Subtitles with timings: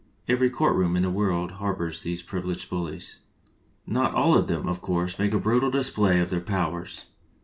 [0.27, 3.19] Every court room in the world harbors these privi leged bullies.
[3.85, 7.05] Not all of them, of course, make a brutal display of their powers.